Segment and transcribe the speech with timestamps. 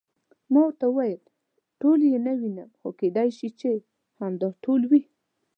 [0.51, 1.21] ما ورته وویل:
[1.81, 3.71] ټول یې نه وینم، خو کېدای شي چې
[4.19, 5.01] همدا ټول وي.